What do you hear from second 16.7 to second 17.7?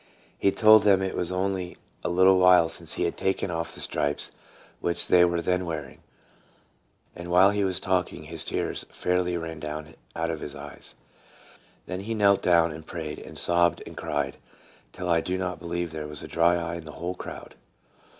in the whole crowd.